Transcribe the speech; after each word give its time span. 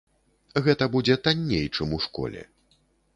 Гэта 0.67 0.87
будзе 0.95 1.17
танней, 1.27 1.67
чым 1.75 1.93
у 1.99 1.99
школе. 2.07 2.41